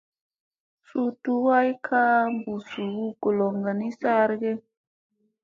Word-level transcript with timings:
Suu 0.87 1.09
tuɗ 1.23 1.43
ay 1.57 1.69
kaa 1.85 2.19
bussa 2.43 2.81
hu 2.93 3.03
goloŋga 3.21 3.71
ni 3.79 3.87
saara 3.99 4.35
ge? 4.41 4.51